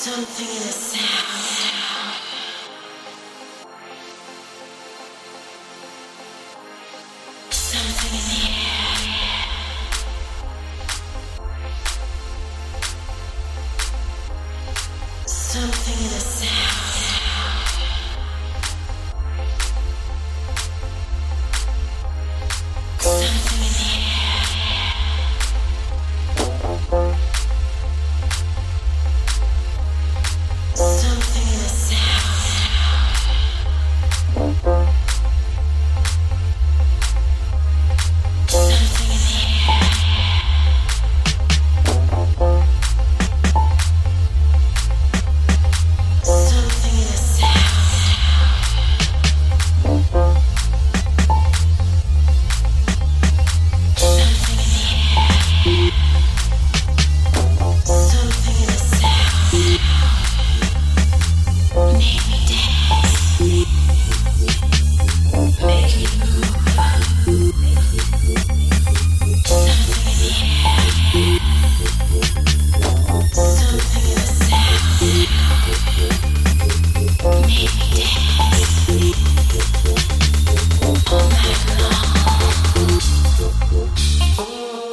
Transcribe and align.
Something 0.00 0.46
in 0.48 0.54
the 0.54 0.72
sound. 0.72 2.14
Something 7.50 8.14
in 8.18 8.46
the 8.46 8.49
Oh, 84.42 84.89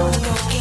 Oh. 0.00 0.57